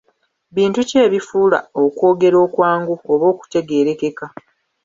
Bintu 0.55 0.79
ki 0.89 0.95
ebifuula 1.05 1.59
okwogera 1.83 2.37
okwangu 2.45 2.93
oba 3.11 3.25
okutegeerekeka? 3.33 4.25